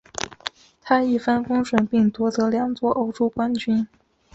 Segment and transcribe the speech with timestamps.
[0.81, 3.87] 他一帆风顺并夺得两座欧洲冠军。